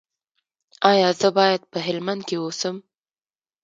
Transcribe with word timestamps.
ایا 0.91 1.09
زه 1.19 1.29
باید 1.37 1.61
په 1.71 1.77
هلمند 1.87 2.21
کې 2.27 2.35
اوسم؟ 2.43 2.75